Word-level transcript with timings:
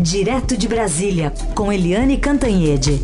Direto 0.00 0.56
de 0.56 0.68
Brasília, 0.68 1.32
com 1.56 1.72
Eliane 1.72 2.18
Cantanhede. 2.18 3.00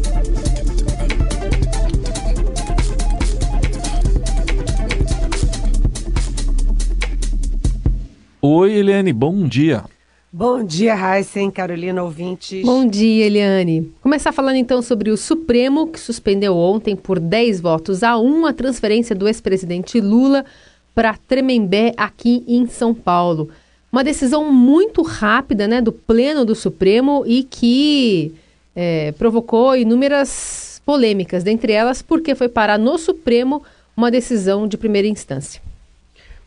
Oi, 8.40 8.72
Eliane, 8.74 9.12
bom 9.12 9.48
dia. 9.48 9.82
Bom 10.32 10.62
dia, 10.62 10.94
Heisen, 10.94 11.50
Carolina 11.50 12.00
ouvintes. 12.00 12.64
Bom 12.64 12.86
dia, 12.86 13.26
Eliane. 13.26 13.92
Começar 14.00 14.30
falando 14.30 14.56
então 14.56 14.80
sobre 14.80 15.10
o 15.10 15.16
Supremo, 15.16 15.88
que 15.88 15.98
suspendeu 15.98 16.56
ontem 16.56 16.94
por 16.94 17.18
10 17.18 17.60
votos 17.60 18.04
a 18.04 18.16
1 18.16 18.46
a 18.46 18.52
transferência 18.52 19.16
do 19.16 19.26
ex-presidente 19.26 20.00
Lula 20.00 20.44
para 20.94 21.16
Tremembé, 21.16 21.92
aqui 21.96 22.44
em 22.46 22.68
São 22.68 22.94
Paulo. 22.94 23.50
Uma 23.94 24.02
decisão 24.02 24.52
muito 24.52 25.02
rápida 25.02 25.68
né, 25.68 25.80
do 25.80 25.92
Pleno 25.92 26.44
do 26.44 26.56
Supremo 26.56 27.22
e 27.28 27.44
que 27.44 28.34
é, 28.74 29.12
provocou 29.12 29.76
inúmeras 29.76 30.82
polêmicas, 30.84 31.44
dentre 31.44 31.72
elas 31.72 32.02
porque 32.02 32.34
foi 32.34 32.48
parar 32.48 32.76
no 32.76 32.98
Supremo 32.98 33.62
uma 33.96 34.10
decisão 34.10 34.66
de 34.66 34.76
primeira 34.76 35.06
instância. 35.06 35.62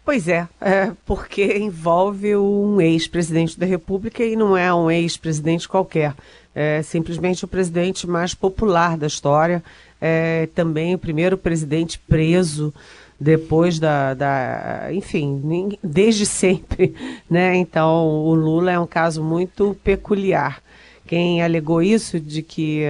Pois 0.04 0.28
é, 0.28 0.46
é 0.60 0.92
porque 1.06 1.58
envolve 1.58 2.36
um 2.36 2.82
ex-presidente 2.82 3.58
da 3.58 3.66
República 3.66 4.26
e 4.26 4.36
não 4.36 4.58
é 4.58 4.74
um 4.74 4.92
ex-presidente 4.92 5.70
qualquer. 5.70 6.14
É 6.54 6.82
simplesmente 6.82 7.46
o 7.46 7.48
presidente 7.48 8.06
mais 8.06 8.34
popular 8.34 8.98
da 8.98 9.08
história, 9.08 9.64
é 10.02 10.50
também 10.54 10.94
o 10.94 11.00
primeiro 11.00 11.38
presidente 11.38 11.98
preso 11.98 12.74
depois 13.20 13.80
da, 13.80 14.14
da, 14.14 14.90
enfim, 14.92 15.78
desde 15.84 16.26
sempre, 16.26 16.94
né? 17.30 17.56
Então, 17.56 18.08
o 18.08 18.34
Lula 18.34 18.72
é 18.72 18.80
um 18.80 18.88
caso 18.88 19.24
muito 19.24 19.76
peculiar. 19.84 20.62
Quem 21.08 21.42
alegou 21.42 21.82
isso 21.82 22.20
de 22.20 22.42
que 22.42 22.82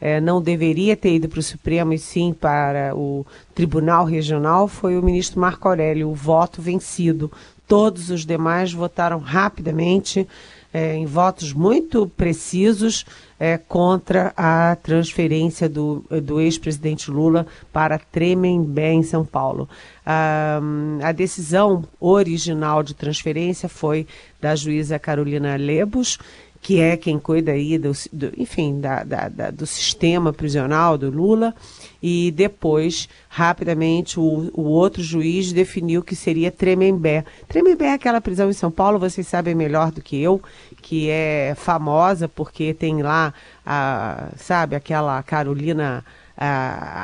é, 0.00 0.20
não 0.20 0.40
deveria 0.40 0.96
ter 0.96 1.16
ido 1.16 1.28
para 1.28 1.40
o 1.40 1.42
Supremo 1.42 1.92
e 1.92 1.98
sim 1.98 2.32
para 2.32 2.94
o 2.94 3.26
Tribunal 3.52 4.04
Regional 4.04 4.68
foi 4.68 4.96
o 4.96 5.02
ministro 5.02 5.40
Marco 5.40 5.66
Aurélio, 5.66 6.08
o 6.08 6.14
voto 6.14 6.62
vencido. 6.62 7.30
Todos 7.66 8.10
os 8.10 8.24
demais 8.24 8.72
votaram 8.72 9.18
rapidamente, 9.18 10.26
é, 10.72 10.94
em 10.94 11.04
votos 11.04 11.52
muito 11.52 12.06
precisos, 12.16 13.04
é, 13.44 13.58
contra 13.58 14.32
a 14.38 14.74
transferência 14.74 15.68
do, 15.68 16.02
do 16.22 16.40
ex-presidente 16.40 17.10
Lula 17.10 17.46
para 17.70 17.98
Tremembé, 17.98 18.94
em 18.94 19.02
São 19.02 19.22
Paulo. 19.22 19.68
Ah, 20.06 20.62
a 21.02 21.12
decisão 21.12 21.84
original 22.00 22.82
de 22.82 22.94
transferência 22.94 23.68
foi 23.68 24.06
da 24.40 24.56
juíza 24.56 24.98
Carolina 24.98 25.56
Lebos, 25.56 26.18
que 26.64 26.80
é 26.80 26.96
quem 26.96 27.18
cuida 27.18 27.52
aí 27.52 27.76
do, 27.76 27.92
do 28.10 28.32
enfim, 28.38 28.80
da, 28.80 29.04
da, 29.04 29.28
da, 29.28 29.50
do 29.50 29.66
sistema 29.66 30.32
prisional 30.32 30.96
do 30.96 31.10
Lula, 31.10 31.54
e 32.02 32.30
depois, 32.30 33.06
rapidamente, 33.28 34.18
o, 34.18 34.50
o 34.54 34.62
outro 34.62 35.02
juiz 35.02 35.52
definiu 35.52 36.02
que 36.02 36.16
seria 36.16 36.50
Tremembé. 36.50 37.26
Tremembé 37.46 37.88
é 37.88 37.92
aquela 37.92 38.18
prisão 38.18 38.48
em 38.48 38.54
São 38.54 38.70
Paulo, 38.70 38.98
vocês 38.98 39.26
sabem 39.28 39.54
melhor 39.54 39.92
do 39.92 40.00
que 40.00 40.16
eu, 40.20 40.40
que 40.80 41.10
é 41.10 41.54
famosa 41.54 42.28
porque 42.28 42.72
tem 42.72 43.02
lá, 43.02 43.34
a, 43.64 44.30
sabe, 44.38 44.74
aquela 44.74 45.22
Carolina... 45.22 46.02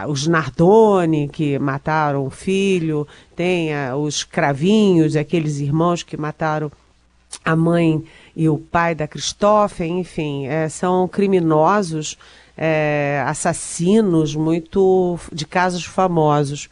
os 0.09 0.27
Nardoni, 0.27 1.29
que 1.29 1.59
mataram 1.59 2.27
o 2.27 2.31
filho, 2.31 3.07
tem 3.37 3.71
os 3.95 4.25
Cravinhos, 4.25 5.17
aqueles 5.17 5.61
irmãos 5.61 6.03
que 6.03 6.17
mataram 6.17 6.73
a 7.45 7.55
mãe 7.55 8.03
e 8.35 8.49
o 8.49 8.59
pai 8.59 8.95
da 8.95 9.07
Christophe, 9.07 9.85
enfim, 9.85 10.47
é, 10.47 10.69
são 10.69 11.09
criminosos, 11.09 12.17
é, 12.57 13.23
assassinos 13.27 14.35
muito 14.35 15.19
de 15.33 15.47
casos 15.47 15.85
famosos. 15.85 16.69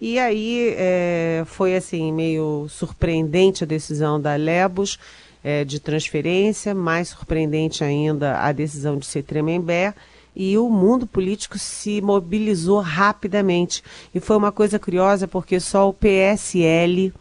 E 0.00 0.18
aí 0.18 0.74
é, 0.76 1.42
foi 1.46 1.74
assim 1.74 2.12
meio 2.12 2.66
surpreendente 2.68 3.64
a 3.64 3.66
decisão 3.66 4.20
da 4.20 4.36
Lebos 4.36 4.98
é, 5.42 5.64
de 5.64 5.80
transferência, 5.80 6.74
mais 6.74 7.08
surpreendente 7.08 7.82
ainda 7.82 8.38
a 8.38 8.52
decisão 8.52 8.98
de 8.98 9.06
ser 9.06 9.22
Tremembé 9.22 9.94
e 10.36 10.58
o 10.58 10.68
mundo 10.68 11.06
político 11.06 11.58
se 11.58 12.02
mobilizou 12.02 12.80
rapidamente. 12.80 13.82
E 14.14 14.20
foi 14.20 14.36
uma 14.36 14.52
coisa 14.52 14.78
curiosa 14.78 15.26
porque 15.26 15.58
só 15.58 15.88
o 15.88 15.94
PSL 15.94 17.12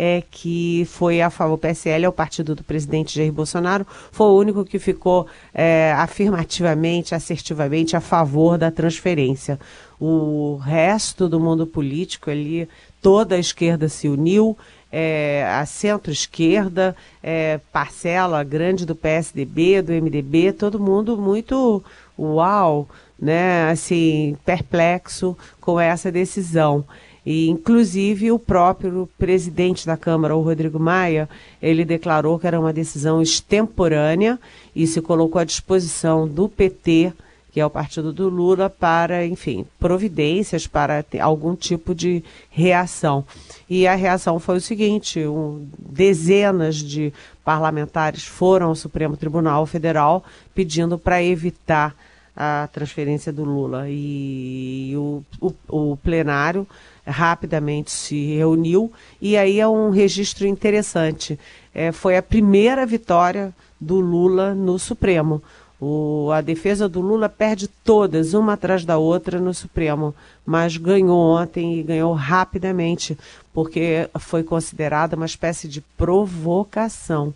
é, 0.00 0.22
que 0.30 0.86
foi 0.88 1.20
a 1.20 1.28
favor, 1.28 1.54
o 1.54 1.58
PSL 1.58 2.04
é 2.04 2.08
o 2.08 2.12
partido 2.12 2.54
do 2.54 2.62
presidente 2.62 3.16
Jair 3.16 3.32
Bolsonaro, 3.32 3.84
foi 4.12 4.28
o 4.28 4.38
único 4.38 4.64
que 4.64 4.78
ficou 4.78 5.26
é, 5.52 5.92
afirmativamente, 5.96 7.16
assertivamente 7.16 7.96
a 7.96 8.00
favor 8.00 8.56
da 8.56 8.70
transferência. 8.70 9.58
O 10.00 10.54
resto 10.62 11.28
do 11.28 11.40
mundo 11.40 11.66
político 11.66 12.30
ali, 12.30 12.68
toda 13.02 13.34
a 13.34 13.40
esquerda 13.40 13.88
se 13.88 14.08
uniu, 14.08 14.56
é, 14.92 15.44
a 15.50 15.66
centro-esquerda, 15.66 16.94
é, 17.20 17.58
parcela 17.72 18.44
grande 18.44 18.86
do 18.86 18.94
PSDB, 18.94 19.82
do 19.82 19.92
MDB, 19.92 20.52
todo 20.52 20.78
mundo 20.78 21.18
muito 21.18 21.82
uau, 22.16 22.88
né, 23.20 23.68
assim, 23.68 24.36
perplexo 24.44 25.36
com 25.60 25.80
essa 25.80 26.12
decisão. 26.12 26.84
E, 27.30 27.50
inclusive, 27.50 28.32
o 28.32 28.38
próprio 28.38 29.06
presidente 29.18 29.84
da 29.84 29.98
Câmara, 29.98 30.34
o 30.34 30.40
Rodrigo 30.40 30.78
Maia, 30.78 31.28
ele 31.60 31.84
declarou 31.84 32.38
que 32.38 32.46
era 32.46 32.58
uma 32.58 32.72
decisão 32.72 33.20
extemporânea 33.20 34.40
e 34.74 34.86
se 34.86 35.02
colocou 35.02 35.38
à 35.38 35.44
disposição 35.44 36.26
do 36.26 36.48
PT, 36.48 37.12
que 37.52 37.60
é 37.60 37.66
o 37.66 37.68
partido 37.68 38.14
do 38.14 38.30
Lula, 38.30 38.70
para, 38.70 39.26
enfim, 39.26 39.66
providências, 39.78 40.66
para 40.66 41.04
algum 41.20 41.54
tipo 41.54 41.94
de 41.94 42.24
reação. 42.48 43.22
E 43.68 43.86
a 43.86 43.94
reação 43.94 44.40
foi 44.40 44.56
o 44.56 44.62
seguinte: 44.62 45.20
um, 45.26 45.68
dezenas 45.78 46.76
de 46.76 47.12
parlamentares 47.44 48.24
foram 48.24 48.68
ao 48.68 48.74
Supremo 48.74 49.18
Tribunal 49.18 49.66
Federal 49.66 50.24
pedindo 50.54 50.96
para 50.96 51.22
evitar 51.22 51.94
a 52.34 52.70
transferência 52.72 53.30
do 53.30 53.44
Lula. 53.44 53.84
E 53.86 54.94
o, 54.96 55.22
o, 55.38 55.52
o 55.68 55.96
plenário 55.98 56.66
rapidamente 57.08 57.90
se 57.90 58.36
reuniu 58.36 58.92
e 59.20 59.36
aí 59.36 59.58
é 59.58 59.66
um 59.66 59.90
registro 59.90 60.46
interessante. 60.46 61.38
É, 61.74 61.90
foi 61.92 62.16
a 62.16 62.22
primeira 62.22 62.84
vitória 62.84 63.52
do 63.80 64.00
Lula 64.00 64.54
no 64.54 64.78
Supremo. 64.78 65.42
O, 65.80 66.30
a 66.32 66.40
defesa 66.40 66.88
do 66.88 67.00
Lula 67.00 67.28
perde 67.28 67.68
todas, 67.68 68.34
uma 68.34 68.54
atrás 68.54 68.84
da 68.84 68.98
outra, 68.98 69.38
no 69.38 69.54
Supremo, 69.54 70.12
mas 70.44 70.76
ganhou 70.76 71.36
ontem 71.36 71.78
e 71.78 71.82
ganhou 71.84 72.12
rapidamente, 72.14 73.16
porque 73.52 74.08
foi 74.18 74.42
considerada 74.42 75.14
uma 75.14 75.26
espécie 75.26 75.68
de 75.68 75.80
provocação. 75.80 77.32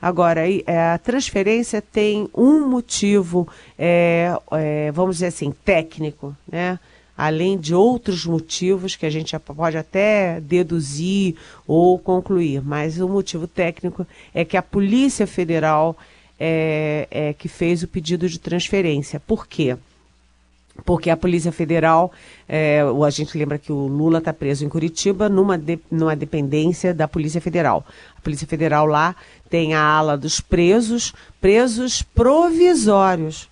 Agora, 0.00 0.42
é, 0.46 0.92
a 0.92 0.98
transferência 0.98 1.80
tem 1.80 2.28
um 2.34 2.68
motivo, 2.68 3.48
é, 3.78 4.30
é, 4.52 4.92
vamos 4.92 5.16
dizer 5.16 5.28
assim, 5.28 5.50
técnico, 5.64 6.36
né? 6.46 6.78
Além 7.16 7.58
de 7.58 7.74
outros 7.74 8.26
motivos 8.26 8.94
que 8.94 9.06
a 9.06 9.10
gente 9.10 9.36
pode 9.38 9.76
até 9.76 10.40
deduzir 10.40 11.36
ou 11.66 11.98
concluir, 11.98 12.62
mas 12.62 13.00
o 13.00 13.08
motivo 13.08 13.46
técnico 13.46 14.06
é 14.34 14.44
que 14.44 14.56
a 14.56 14.62
Polícia 14.62 15.26
Federal 15.26 15.96
é, 16.38 17.08
é 17.10 17.32
que 17.32 17.48
fez 17.48 17.82
o 17.82 17.88
pedido 17.88 18.28
de 18.28 18.38
transferência. 18.38 19.18
Por 19.18 19.46
quê? 19.46 19.76
Porque 20.84 21.08
a 21.08 21.16
Polícia 21.16 21.50
Federal, 21.50 22.12
é, 22.46 22.82
a 22.82 23.10
gente 23.10 23.38
lembra 23.38 23.58
que 23.58 23.72
o 23.72 23.86
Lula 23.86 24.18
está 24.18 24.32
preso 24.32 24.62
em 24.62 24.68
Curitiba, 24.68 25.26
numa, 25.26 25.56
de, 25.56 25.78
numa 25.90 26.14
dependência 26.14 26.92
da 26.92 27.08
Polícia 27.08 27.40
Federal. 27.40 27.82
A 28.18 28.20
Polícia 28.20 28.46
Federal 28.46 28.84
lá 28.84 29.16
tem 29.48 29.72
a 29.72 29.80
ala 29.80 30.18
dos 30.18 30.38
presos, 30.38 31.14
presos 31.40 32.02
provisórios 32.02 33.48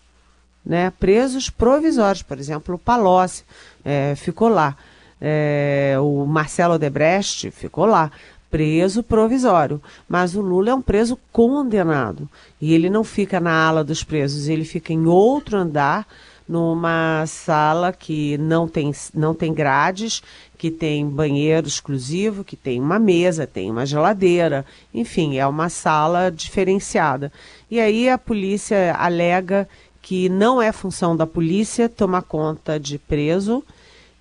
né, 0.64 0.92
presos 0.98 1.50
provisórios, 1.50 2.22
por 2.22 2.38
exemplo, 2.38 2.74
o 2.74 2.78
Palocci 2.78 3.44
é, 3.84 4.14
ficou 4.16 4.48
lá, 4.48 4.76
é, 5.20 5.96
o 6.00 6.24
Marcelo 6.26 6.74
Odebrecht 6.74 7.50
ficou 7.50 7.86
lá, 7.86 8.10
preso 8.50 9.02
provisório, 9.02 9.82
mas 10.08 10.36
o 10.36 10.40
Lula 10.40 10.70
é 10.70 10.74
um 10.74 10.80
preso 10.80 11.18
condenado. 11.32 12.28
E 12.60 12.72
ele 12.72 12.88
não 12.88 13.02
fica 13.02 13.40
na 13.40 13.66
ala 13.66 13.82
dos 13.82 14.04
presos, 14.04 14.46
ele 14.46 14.64
fica 14.64 14.92
em 14.92 15.06
outro 15.06 15.56
andar, 15.56 16.06
numa 16.48 17.24
sala 17.26 17.92
que 17.92 18.36
não 18.38 18.68
tem, 18.68 18.92
não 19.14 19.34
tem 19.34 19.52
grades, 19.52 20.22
que 20.56 20.70
tem 20.70 21.08
banheiro 21.08 21.66
exclusivo, 21.66 22.44
que 22.44 22.54
tem 22.54 22.80
uma 22.80 22.98
mesa, 22.98 23.46
tem 23.46 23.70
uma 23.70 23.86
geladeira, 23.86 24.64
enfim, 24.92 25.36
é 25.38 25.46
uma 25.46 25.68
sala 25.68 26.30
diferenciada. 26.30 27.32
E 27.70 27.80
aí 27.80 28.08
a 28.08 28.18
polícia 28.18 28.94
alega 28.94 29.68
que 30.04 30.28
não 30.28 30.60
é 30.60 30.70
função 30.70 31.16
da 31.16 31.26
polícia 31.26 31.88
tomar 31.88 32.20
conta 32.20 32.78
de 32.78 32.98
preso, 32.98 33.64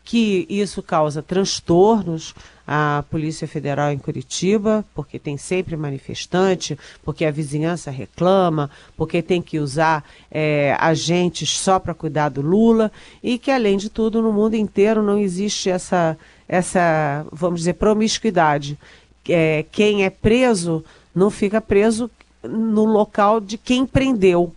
que 0.02 0.48
isso 0.50 0.82
causa 0.82 1.22
transtornos 1.22 2.34
a 2.66 3.04
Polícia 3.12 3.46
Federal 3.46 3.92
em 3.92 3.98
Curitiba, 3.98 4.86
porque 4.96 5.20
tem 5.20 5.36
sempre 5.36 5.76
manifestante, 5.76 6.80
porque 7.04 7.26
a 7.26 7.32
vizinhança 7.32 7.92
reclama, 7.92 8.72
porque 8.96 9.22
tem 9.22 9.42
que 9.42 9.60
usar 9.60 10.06
é, 10.32 10.74
agentes 10.80 11.50
só 11.58 11.78
para 11.80 11.94
cuidar 11.94 12.30
do 12.30 12.42
Lula, 12.42 12.90
e 13.22 13.38
que, 13.38 13.52
além 13.52 13.76
de 13.76 13.90
tudo, 13.90 14.22
no 14.22 14.32
mundo 14.32 14.56
inteiro 14.56 15.04
não 15.04 15.20
existe 15.20 15.70
essa, 15.70 16.18
essa 16.48 17.26
vamos 17.30 17.60
dizer, 17.60 17.74
promiscuidade. 17.74 18.80
É, 19.28 19.66
quem 19.70 20.06
é 20.06 20.10
preso 20.10 20.82
não 21.14 21.30
fica 21.30 21.60
preso 21.60 22.10
no 22.42 22.86
local 22.86 23.42
de 23.42 23.58
quem 23.58 23.86
prendeu. 23.86 24.54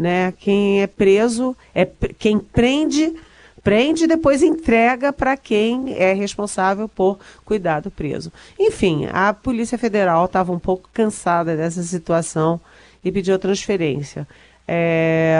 Né? 0.00 0.32
Quem 0.38 0.80
é 0.80 0.86
preso, 0.86 1.54
é 1.74 1.86
quem 2.18 2.38
prende 2.38 3.14
prende 3.62 4.04
e 4.04 4.06
depois 4.06 4.42
entrega 4.42 5.12
para 5.12 5.36
quem 5.36 5.92
é 5.92 6.14
responsável 6.14 6.88
por 6.88 7.18
cuidar 7.44 7.80
do 7.80 7.90
preso. 7.90 8.32
Enfim, 8.58 9.06
a 9.12 9.34
Polícia 9.34 9.76
Federal 9.76 10.24
estava 10.24 10.50
um 10.50 10.58
pouco 10.58 10.88
cansada 10.94 11.54
dessa 11.54 11.82
situação 11.82 12.58
e 13.04 13.12
pediu 13.12 13.38
transferência. 13.38 14.26
É, 14.66 15.38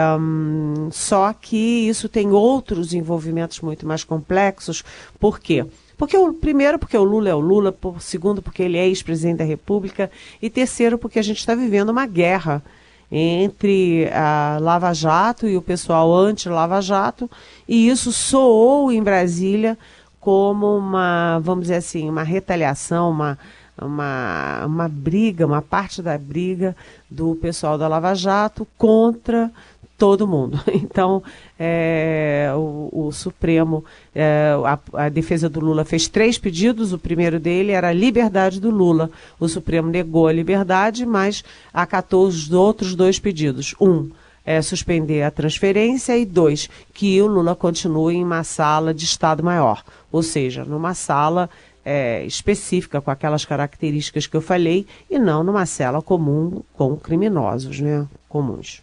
só 0.91 1.33
que 1.33 1.87
isso 1.87 2.07
tem 2.07 2.31
outros 2.31 2.93
envolvimentos 2.93 3.59
muito 3.61 3.87
mais 3.87 4.03
complexos. 4.03 4.83
Por 5.19 5.39
quê? 5.39 5.65
Porque 5.97 6.15
o 6.15 6.31
primeiro, 6.31 6.77
porque 6.77 6.95
o 6.95 7.03
Lula 7.03 7.29
é 7.29 7.33
o 7.33 7.39
Lula, 7.39 7.71
por, 7.71 7.99
segundo, 8.03 8.43
porque 8.43 8.61
ele 8.61 8.77
é 8.77 8.87
ex-presidente 8.87 9.37
da 9.37 9.43
República, 9.43 10.11
e 10.39 10.51
terceiro, 10.51 10.99
porque 10.99 11.17
a 11.17 11.23
gente 11.23 11.39
está 11.39 11.55
vivendo 11.55 11.89
uma 11.89 12.05
guerra 12.05 12.61
entre 13.11 14.09
a 14.13 14.57
Lava 14.61 14.93
Jato 14.93 15.47
e 15.47 15.57
o 15.57 15.61
pessoal 15.61 16.15
anti-Lava 16.15 16.81
Jato, 16.81 17.29
e 17.67 17.89
isso 17.89 18.11
soou 18.11 18.91
em 18.91 19.03
Brasília 19.03 19.77
como 20.19 20.77
uma, 20.77 21.39
vamos 21.39 21.63
dizer 21.63 21.75
assim, 21.75 22.07
uma 22.07 22.23
retaliação, 22.23 23.09
uma, 23.09 23.37
uma, 23.81 24.65
uma 24.65 24.87
briga, 24.87 25.45
uma 25.45 25.61
parte 25.61 26.01
da 26.01 26.17
briga 26.17 26.75
do 27.09 27.35
pessoal 27.35 27.77
da 27.77 27.87
Lava 27.87 28.13
Jato 28.13 28.65
contra 28.77 29.51
todo 30.01 30.27
mundo. 30.27 30.59
Então, 30.91 31.21
é, 31.59 32.51
o, 32.55 32.89
o, 32.91 33.11
Supremo, 33.11 33.85
é, 34.15 34.53
a, 34.65 35.05
a, 35.05 35.09
defesa 35.09 35.47
do 35.47 35.59
Lula 35.59 35.85
fez 35.85 36.07
três 36.07 36.37
pedidos. 36.37 36.91
O 36.91 36.97
primeiro 36.97 37.39
dele 37.39 37.71
era 37.71 37.89
a 37.89 37.93
liberdade 37.93 38.59
do 38.59 38.71
Lula. 38.71 39.11
O 39.39 39.47
Supremo 39.47 39.89
negou 39.89 40.27
a 40.27 40.33
liberdade, 40.33 41.05
mas 41.05 41.43
acatou 41.71 42.25
os 42.25 42.51
outros 42.51 42.95
dois 42.95 43.19
pedidos. 43.19 43.75
Um, 43.79 44.09
é, 44.43 44.59
suspender 44.61 45.21
a 45.21 45.31
transferência 45.31 46.17
e 46.17 46.25
dois, 46.25 46.67
que 46.93 47.21
o 47.21 47.27
Lula 47.27 47.55
continue 47.55 48.15
em 48.15 48.23
uma 48.23 48.43
sala 48.43 48.93
de 48.93 49.05
Estado 49.05 49.43
Maior, 49.43 49.83
ou 50.11 50.23
seja, 50.23 50.65
numa 50.65 50.95
sala 50.95 51.47
é, 51.85 52.25
específica 52.25 52.99
com 52.99 53.11
aquelas 53.11 53.45
características 53.45 54.25
que 54.25 54.35
eu 54.35 54.41
falei 54.41 54.87
e 55.09 55.19
não 55.19 55.43
numa 55.43 55.65
cela 55.67 56.01
comum 56.01 56.63
com 56.73 56.97
criminosos, 56.97 57.79
né, 57.79 58.07
comuns. 58.27 58.81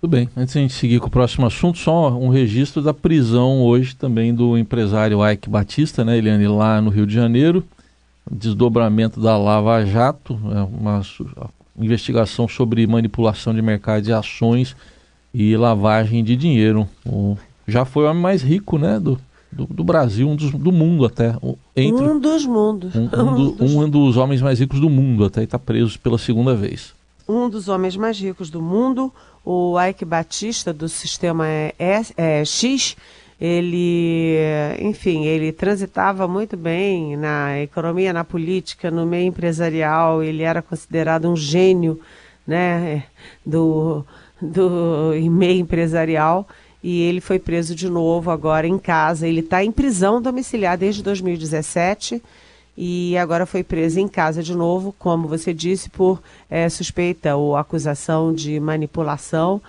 Tudo 0.00 0.12
bem. 0.12 0.30
Antes 0.34 0.54
de 0.54 0.58
a 0.58 0.62
gente 0.62 0.72
seguir 0.72 0.98
com 0.98 1.08
o 1.08 1.10
próximo 1.10 1.46
assunto, 1.46 1.76
só 1.76 2.10
um 2.16 2.30
registro 2.30 2.80
da 2.80 2.94
prisão 2.94 3.62
hoje 3.62 3.94
também 3.94 4.34
do 4.34 4.56
empresário 4.56 5.18
Ike 5.28 5.50
Batista, 5.50 6.02
né, 6.02 6.16
Eliane, 6.16 6.48
lá 6.48 6.80
no 6.80 6.88
Rio 6.88 7.06
de 7.06 7.12
Janeiro. 7.12 7.62
Desdobramento 8.30 9.20
da 9.20 9.36
Lava 9.36 9.84
Jato, 9.84 10.40
é 10.54 10.62
uma 10.62 11.02
investigação 11.78 12.48
sobre 12.48 12.86
manipulação 12.86 13.52
de 13.52 13.60
mercado 13.60 14.02
de 14.02 14.12
ações 14.12 14.74
e 15.34 15.54
lavagem 15.54 16.24
de 16.24 16.34
dinheiro. 16.34 16.88
O, 17.04 17.36
já 17.68 17.84
foi 17.84 18.04
o 18.04 18.10
homem 18.10 18.22
mais 18.22 18.40
rico, 18.40 18.78
né, 18.78 18.98
do, 18.98 19.18
do, 19.52 19.66
do 19.66 19.84
Brasil, 19.84 20.26
um 20.26 20.36
dos, 20.36 20.50
do 20.50 20.72
mundo 20.72 21.04
até. 21.04 21.36
Entre, 21.76 22.04
um 22.04 22.18
dos 22.18 22.46
mundos. 22.46 22.94
Um, 22.94 23.04
um, 23.04 23.34
do, 23.34 23.64
um 23.84 23.90
dos 23.90 24.16
homens 24.16 24.40
mais 24.40 24.60
ricos 24.60 24.80
do 24.80 24.88
mundo 24.88 25.26
até, 25.26 25.42
está 25.42 25.58
preso 25.58 25.98
pela 25.98 26.16
segunda 26.16 26.54
vez. 26.54 26.94
Um 27.28 27.48
dos 27.48 27.68
homens 27.68 27.96
mais 27.96 28.18
ricos 28.18 28.50
do 28.50 28.60
mundo, 28.60 29.12
o 29.44 29.76
Ike 29.80 30.04
Batista, 30.04 30.72
do 30.72 30.88
sistema 30.88 31.46
é, 31.46 31.72
é, 32.16 32.44
X, 32.44 32.96
ele, 33.40 34.36
enfim, 34.80 35.24
ele 35.24 35.50
transitava 35.50 36.28
muito 36.28 36.56
bem 36.56 37.16
na 37.16 37.58
economia, 37.60 38.12
na 38.12 38.22
política, 38.22 38.90
no 38.90 39.06
meio 39.06 39.28
empresarial, 39.28 40.22
ele 40.22 40.42
era 40.42 40.60
considerado 40.60 41.30
um 41.30 41.34
gênio, 41.34 41.98
né, 42.46 43.04
do, 43.44 44.04
do 44.40 45.12
meio 45.30 45.60
empresarial. 45.60 46.46
E 46.82 47.02
ele 47.02 47.20
foi 47.20 47.38
preso 47.38 47.74
de 47.74 47.88
novo 47.88 48.30
agora 48.30 48.66
em 48.66 48.78
casa. 48.78 49.28
Ele 49.28 49.40
está 49.40 49.62
em 49.62 49.70
prisão 49.70 50.20
domiciliar 50.20 50.78
desde 50.78 51.02
2017 51.02 52.22
e 52.82 53.14
agora 53.18 53.44
foi 53.44 53.62
preso 53.62 54.00
em 54.00 54.08
casa 54.08 54.42
de 54.42 54.54
novo, 54.54 54.94
como 54.98 55.28
você 55.28 55.52
disse, 55.52 55.90
por 55.90 56.22
é, 56.48 56.66
suspeita 56.66 57.36
ou 57.36 57.54
acusação 57.54 58.32
de 58.32 58.58
manipulação 58.58 59.60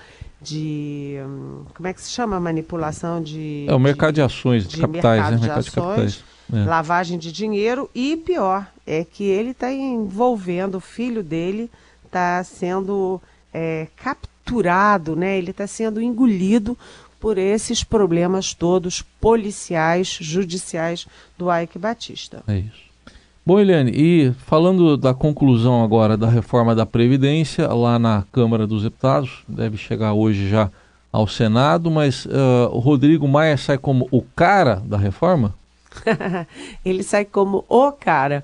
de 0.41 1.17
hum, 1.21 1.65
como 1.75 1.89
é 1.89 1.93
que 1.93 2.01
se 2.01 2.09
chama 2.09 2.39
manipulação 2.39 3.21
de 3.21 3.65
é 3.67 3.75
o 3.75 3.79
mercado 3.79 4.13
de, 4.13 4.15
de 4.15 4.21
ações 4.21 4.65
de, 4.65 4.75
de 4.75 4.81
capitais, 4.81 5.29
mercado, 5.29 5.33
né? 5.33 5.39
mercado 5.41 5.63
de, 5.65 5.71
capitais, 5.71 6.23
é. 6.53 6.63
lavagem 6.63 7.19
de 7.19 7.33
dinheiro 7.33 7.89
e 7.93 8.15
pior 8.15 8.65
é 8.87 9.03
que 9.03 9.25
ele 9.25 9.51
está 9.51 9.69
envolvendo 9.73 10.75
o 10.75 10.79
filho 10.81 11.21
dele 11.21 11.69
está 12.05 12.41
sendo 12.45 13.21
é, 13.53 13.87
capturado, 13.97 15.17
né? 15.17 15.37
Ele 15.37 15.51
está 15.51 15.67
sendo 15.67 16.01
engolido 16.01 16.77
por 17.19 17.37
esses 17.37 17.83
problemas 17.83 18.53
todos 18.53 19.01
policiais, 19.01 20.17
judiciais 20.21 21.05
do 21.37 21.53
Ike 21.53 21.77
Batista. 21.77 22.41
É 22.47 22.59
isso. 22.59 22.90
Bom, 23.51 23.59
Eliane, 23.59 23.91
e 23.93 24.31
falando 24.45 24.95
da 24.95 25.13
conclusão 25.13 25.83
agora 25.83 26.15
da 26.15 26.29
reforma 26.29 26.73
da 26.73 26.85
Previdência, 26.85 27.67
lá 27.67 27.99
na 27.99 28.23
Câmara 28.31 28.65
dos 28.65 28.83
Deputados, 28.83 29.43
deve 29.45 29.75
chegar 29.75 30.13
hoje 30.13 30.47
já 30.47 30.71
ao 31.11 31.27
Senado, 31.27 31.91
mas 31.91 32.25
uh, 32.27 32.69
o 32.71 32.79
Rodrigo 32.79 33.27
Maia 33.27 33.57
sai 33.57 33.77
como 33.77 34.07
o 34.09 34.21
cara 34.21 34.81
da 34.85 34.95
reforma? 34.95 35.53
ele 36.85 37.03
sai 37.03 37.25
como 37.25 37.65
o 37.67 37.91
cara. 37.91 38.43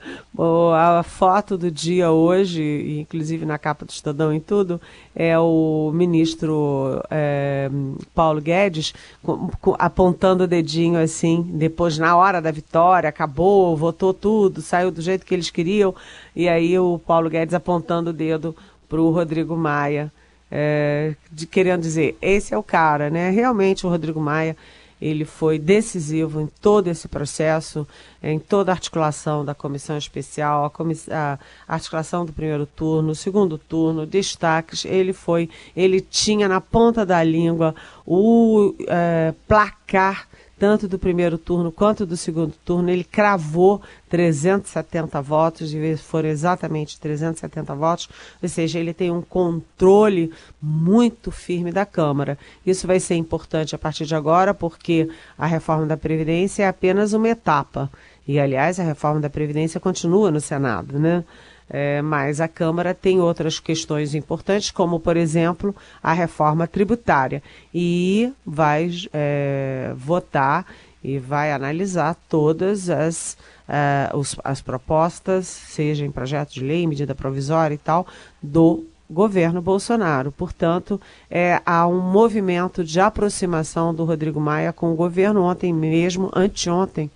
a 0.75 1.03
foto 1.03 1.57
do 1.57 1.71
dia 1.71 2.11
hoje, 2.11 2.99
inclusive 3.01 3.45
na 3.45 3.57
capa 3.57 3.85
do 3.85 3.89
Estadão 3.89 4.33
e 4.33 4.39
tudo, 4.39 4.79
é 5.15 5.37
o 5.39 5.91
ministro 5.93 7.01
é, 7.09 7.69
Paulo 8.13 8.41
Guedes 8.41 8.93
com, 9.23 9.49
com, 9.61 9.75
apontando 9.79 10.43
o 10.43 10.47
dedinho 10.47 10.99
assim, 10.99 11.41
depois 11.53 11.97
na 11.97 12.15
hora 12.15 12.41
da 12.41 12.51
vitória, 12.51 13.09
acabou, 13.09 13.75
votou 13.75 14.13
tudo, 14.13 14.61
saiu 14.61 14.91
do 14.91 15.01
jeito 15.01 15.25
que 15.25 15.33
eles 15.33 15.49
queriam, 15.49 15.95
e 16.35 16.47
aí 16.47 16.77
o 16.77 16.99
Paulo 16.99 17.29
Guedes 17.29 17.53
apontando 17.53 18.09
o 18.09 18.13
dedo 18.13 18.55
para 18.87 19.01
o 19.01 19.11
Rodrigo 19.11 19.55
Maia, 19.55 20.11
é, 20.49 21.15
de, 21.31 21.45
querendo 21.45 21.81
dizer, 21.81 22.17
esse 22.21 22.53
é 22.53 22.57
o 22.57 22.63
cara, 22.63 23.09
né? 23.09 23.29
Realmente 23.31 23.85
o 23.85 23.89
Rodrigo 23.89 24.19
Maia 24.21 24.55
ele 25.01 25.25
foi 25.25 25.59
decisivo 25.59 26.41
em 26.41 26.47
todo 26.47 26.87
esse 26.87 27.07
processo, 27.07 27.87
em 28.21 28.39
toda 28.39 28.71
a 28.71 28.75
articulação 28.75 29.45
da 29.45 29.53
comissão 29.53 29.97
especial, 29.97 30.65
a, 30.65 30.69
comiss 30.69 31.07
a 31.09 31.37
articulação 31.67 32.25
do 32.25 32.33
primeiro 32.33 32.65
turno, 32.65 33.13
segundo 33.13 33.57
turno, 33.57 34.05
destaques. 34.05 34.85
Ele 34.85 35.13
foi, 35.13 35.49
ele 35.75 36.01
tinha 36.01 36.47
na 36.47 36.59
ponta 36.59 37.05
da 37.05 37.23
língua 37.23 37.75
o 38.05 38.73
é, 38.87 39.33
placar 39.47 40.27
tanto 40.59 40.87
do 40.87 40.97
primeiro 40.97 41.37
turno 41.37 41.71
quanto 41.71 42.05
do 42.05 42.17
segundo 42.17 42.53
turno, 42.65 42.89
ele 42.89 43.03
cravou 43.03 43.81
370 44.09 45.21
votos, 45.21 45.73
e 45.73 45.97
foram 45.97 46.29
exatamente 46.29 46.99
370 46.99 47.75
votos, 47.75 48.09
ou 48.41 48.49
seja, 48.49 48.79
ele 48.79 48.93
tem 48.93 49.11
um 49.11 49.21
controle 49.21 50.31
muito 50.61 51.31
firme 51.31 51.71
da 51.71 51.85
Câmara. 51.85 52.37
Isso 52.65 52.87
vai 52.87 52.99
ser 52.99 53.15
importante 53.15 53.75
a 53.75 53.77
partir 53.77 54.05
de 54.05 54.15
agora, 54.15 54.53
porque 54.53 55.09
a 55.37 55.45
reforma 55.45 55.85
da 55.85 55.97
Previdência 55.97 56.63
é 56.63 56.67
apenas 56.67 57.13
uma 57.13 57.29
etapa. 57.29 57.89
E, 58.27 58.39
aliás, 58.39 58.79
a 58.79 58.83
reforma 58.83 59.21
da 59.21 59.29
Previdência 59.29 59.79
continua 59.79 60.29
no 60.31 60.41
Senado, 60.41 60.99
né? 60.99 61.23
É, 61.69 62.01
mas 62.01 62.39
a 62.39 62.47
Câmara 62.47 62.93
tem 62.93 63.19
outras 63.19 63.59
questões 63.59 64.15
importantes, 64.15 64.71
como, 64.71 64.99
por 64.99 65.17
exemplo, 65.17 65.75
a 66.01 66.13
reforma 66.13 66.65
tributária. 66.65 67.43
E 67.73 68.31
vai 68.45 68.89
é, 69.13 69.91
votar 69.95 70.65
e 71.03 71.19
vai 71.19 71.51
analisar 71.51 72.15
todas 72.27 72.89
as, 72.89 73.37
uh, 73.67 74.17
os, 74.17 74.35
as 74.43 74.61
propostas, 74.61 75.47
seja 75.47 76.05
em 76.05 76.11
projeto 76.11 76.53
de 76.53 76.63
lei, 76.63 76.85
medida 76.87 77.15
provisória 77.15 77.75
e 77.75 77.77
tal, 77.77 78.07
do 78.41 78.85
governo 79.09 79.61
Bolsonaro. 79.61 80.31
Portanto, 80.31 80.99
é, 81.29 81.61
há 81.65 81.87
um 81.87 81.99
movimento 81.99 82.83
de 82.83 82.99
aproximação 82.99 83.93
do 83.93 84.03
Rodrigo 84.03 84.39
Maia 84.39 84.73
com 84.73 84.91
o 84.91 84.95
governo. 84.95 85.43
Ontem 85.43 85.73
mesmo, 85.73 86.29
anteontem, 86.35 87.09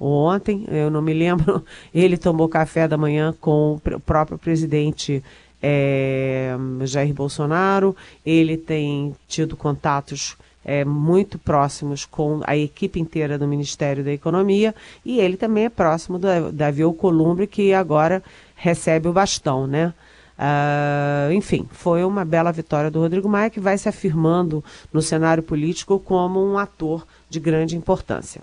ontem, 0.00 0.64
eu 0.68 0.90
não 0.90 1.02
me 1.02 1.12
lembro, 1.12 1.64
ele 1.94 2.16
tomou 2.16 2.48
café 2.48 2.88
da 2.88 2.96
manhã 2.96 3.34
com 3.40 3.74
o 3.74 4.00
próprio 4.00 4.38
presidente 4.38 5.22
é, 5.62 6.56
Jair 6.84 7.12
Bolsonaro, 7.12 7.94
ele 8.24 8.56
tem 8.56 9.14
tido 9.28 9.56
contatos 9.56 10.36
é, 10.64 10.84
muito 10.84 11.38
próximos 11.38 12.04
com 12.04 12.40
a 12.44 12.56
equipe 12.56 13.00
inteira 13.00 13.38
do 13.38 13.46
Ministério 13.46 14.04
da 14.04 14.12
Economia 14.12 14.74
e 15.04 15.20
ele 15.20 15.36
também 15.36 15.64
é 15.66 15.68
próximo 15.68 16.18
da, 16.18 16.50
Davi 16.50 16.82
Alcolumbre, 16.82 17.46
que 17.46 17.72
agora 17.72 18.22
recebe 18.54 19.08
o 19.08 19.12
bastão, 19.12 19.66
né? 19.66 19.92
Uh, 20.38 21.32
enfim, 21.34 21.68
foi 21.70 22.02
uma 22.02 22.24
bela 22.24 22.50
vitória 22.50 22.90
do 22.90 22.98
Rodrigo 22.98 23.28
Maia, 23.28 23.50
que 23.50 23.60
vai 23.60 23.76
se 23.76 23.90
afirmando 23.90 24.64
no 24.90 25.02
cenário 25.02 25.42
político 25.42 25.98
como 26.00 26.42
um 26.42 26.56
ator 26.56 27.06
de 27.28 27.38
grande 27.38 27.76
importância. 27.76 28.40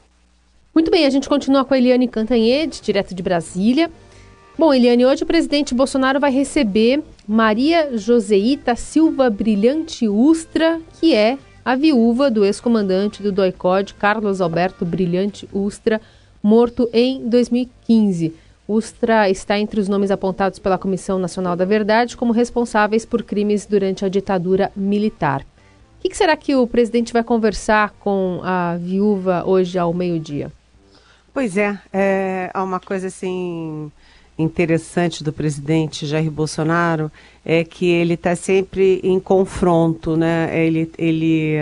Muito 0.78 0.92
bem, 0.92 1.08
a 1.08 1.10
gente 1.10 1.28
continua 1.28 1.66
com 1.66 1.74
a 1.74 1.78
Eliane 1.80 2.08
Cantanhede, 2.08 2.82
direto 2.84 3.16
de 3.16 3.24
Brasília. 3.24 3.90
Bom, 4.56 4.72
Eliane, 4.72 5.08
hoje 5.08 5.24
o 5.24 5.26
presidente 5.26 5.74
Bolsonaro 5.74 6.20
vai 6.20 6.30
receber 6.30 7.04
Maria 7.28 7.98
Joseita 7.98 8.76
Silva 8.76 9.28
Brilhante 9.28 10.08
Ustra, 10.08 10.80
que 11.00 11.16
é 11.16 11.40
a 11.66 11.76
viúva 11.76 12.30
do 12.30 12.46
ex-comandante 12.46 13.24
do 13.24 13.32
DOICOD, 13.32 13.96
Carlos 13.96 14.40
Alberto 14.40 14.86
Brilhante 14.86 15.50
Ustra, 15.52 16.00
morto 16.44 16.88
em 16.94 17.28
2015. 17.28 18.36
Ustra 18.68 19.32
está 19.32 19.58
entre 19.58 19.80
os 19.80 19.90
nomes 19.90 20.12
apontados 20.12 20.60
pela 20.60 20.78
Comissão 20.78 21.18
Nacional 21.18 21.56
da 21.56 21.66
Verdade 21.66 22.16
como 22.16 22.32
responsáveis 22.32 23.04
por 23.04 23.24
crimes 23.24 23.66
durante 23.66 24.06
a 24.06 24.10
ditadura 24.10 24.72
militar. 24.76 25.42
O 25.42 26.02
que, 26.02 26.10
que 26.10 26.18
será 26.18 26.38
que 26.38 26.56
o 26.56 26.68
presidente 26.68 27.12
vai 27.12 27.24
conversar 27.24 27.96
com 28.00 28.42
a 28.44 28.78
viúva 28.78 29.44
hoje 29.44 29.80
ao 29.80 29.92
meio-dia? 29.92 30.52
Pois 31.38 31.56
é, 31.56 31.78
é 31.94 32.52
uma 32.56 32.80
coisa 32.80 33.10
assim 33.10 33.92
interessante 34.40 35.24
do 35.24 35.32
presidente 35.32 36.08
Jair 36.08 36.32
Bolsonaro 36.32 37.12
é 37.46 37.64
que 37.64 37.86
ele 37.86 38.16
está 38.16 38.36
sempre 38.36 39.00
em 39.04 39.20
confronto, 39.20 40.18
né? 40.18 40.50
Ele, 40.66 40.92
ele 40.98 41.58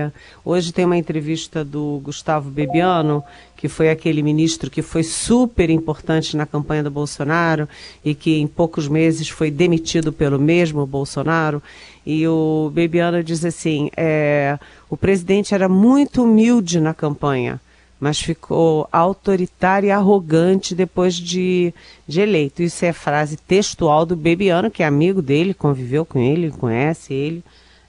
hoje 0.46 0.72
tem 0.72 0.86
uma 0.86 0.96
entrevista 0.96 1.62
do 1.65 2.00
Gustavo 2.01 2.50
Bebiano, 2.50 3.22
que 3.58 3.67
foi 3.67 3.89
aquele 3.89 4.24
ministro 4.24 4.72
que 4.72 4.82
foi 4.82 5.03
super 5.03 5.70
importante 5.70 6.38
na 6.38 6.46
campanha 6.46 6.84
do 6.84 6.89
Bolsonaro 6.89 7.67
e 8.03 8.15
que 8.15 8.39
em 8.39 8.48
poucos 8.48 8.88
meses 8.88 9.27
foi 9.27 9.51
demitido 9.51 10.13
pelo 10.13 10.39
mesmo 10.39 10.86
Bolsonaro. 10.86 11.62
E 12.05 12.25
o 12.25 12.72
Bebiano 12.74 13.22
diz 13.22 13.44
assim: 13.44 13.89
é, 13.98 14.58
o 14.89 14.96
presidente 14.96 15.53
era 15.53 15.67
muito 15.67 16.24
humilde 16.24 16.79
na 16.79 16.94
campanha 16.94 17.60
mas 18.00 18.20
ficou 18.20 18.88
autoritário 18.92 19.88
e 19.88 19.92
arrogante 19.92 20.75
depois 20.75 21.16
de, 21.16 21.74
de 22.08 22.22
eleito. 22.22 22.62
Isso 22.62 22.86
é 22.86 22.92
frase 22.92 23.38
textual 23.38 24.06
do 24.06 24.16
Bebiano, 24.16 24.70
que 24.70 24.84
é 24.84 24.86
amigo 24.86 25.22
dele, 25.22 25.54
conviveu 25.54 26.06
com 26.06 26.20
ele, 26.20 26.52
conhece 26.52 27.14
ele, 27.14 27.44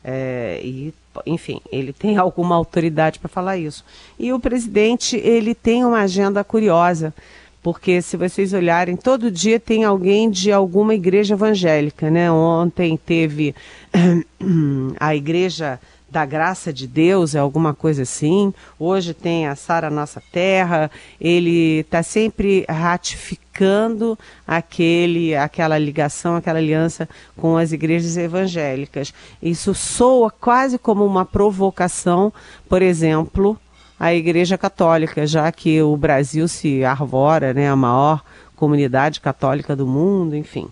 é, 0.04 0.60
e 0.62 0.94
enfim, 1.24 1.60
ele 1.72 1.92
tem 1.92 2.16
alguma 2.18 2.54
autoridade 2.54 3.18
para 3.18 3.28
falar 3.28 3.56
isso. 3.56 3.84
E 4.18 4.32
o 4.32 4.40
presidente, 4.40 5.16
ele 5.16 5.54
tem 5.54 5.84
uma 5.84 6.00
agenda 6.00 6.42
curiosa, 6.44 7.14
porque 7.66 8.00
se 8.00 8.16
vocês 8.16 8.52
olharem, 8.52 8.94
todo 8.94 9.28
dia 9.28 9.58
tem 9.58 9.82
alguém 9.82 10.30
de 10.30 10.52
alguma 10.52 10.94
igreja 10.94 11.34
evangélica, 11.34 12.08
né? 12.08 12.30
Ontem 12.30 12.96
teve 12.96 13.56
a 15.00 15.16
igreja 15.16 15.80
da 16.08 16.24
graça 16.24 16.72
de 16.72 16.86
Deus, 16.86 17.34
é 17.34 17.40
alguma 17.40 17.74
coisa 17.74 18.02
assim. 18.02 18.54
Hoje 18.78 19.12
tem 19.12 19.48
a 19.48 19.56
Sara 19.56 19.90
Nossa 19.90 20.22
Terra, 20.30 20.88
ele 21.20 21.80
está 21.80 22.04
sempre 22.04 22.64
ratificando 22.68 24.16
aquele, 24.46 25.34
aquela 25.34 25.76
ligação, 25.76 26.36
aquela 26.36 26.60
aliança 26.60 27.08
com 27.36 27.56
as 27.56 27.72
igrejas 27.72 28.16
evangélicas. 28.16 29.12
Isso 29.42 29.74
soa 29.74 30.30
quase 30.30 30.78
como 30.78 31.04
uma 31.04 31.24
provocação, 31.24 32.32
por 32.68 32.80
exemplo, 32.80 33.58
à 33.98 34.14
Igreja 34.14 34.58
Católica, 34.58 35.26
já 35.26 35.50
que 35.50 35.80
o 35.82 35.96
Brasil 35.96 36.46
se 36.48 36.84
arvora, 36.84 37.54
né, 37.54 37.68
a 37.68 37.76
maior 37.76 38.22
comunidade 38.54 39.20
católica 39.20 39.76
do 39.76 39.86
mundo, 39.86 40.34
enfim. 40.34 40.68